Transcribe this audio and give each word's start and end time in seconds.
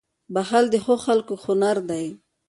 •بښل 0.33 0.65
د 0.71 0.75
ښو 0.83 0.95
خلکو 1.05 1.33
هنر 1.45 1.77
دی. 1.89 2.05